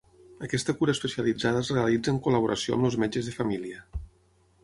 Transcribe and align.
Aquesta 0.45 0.73
cura 0.79 0.93
especialitzada 0.95 1.61
es 1.65 1.69
realitza 1.75 2.13
en 2.13 2.17
col·laboració 2.29 2.77
amb 2.79 2.89
els 2.89 2.99
metges 3.05 3.31
de 3.31 3.37
família. 3.39 3.85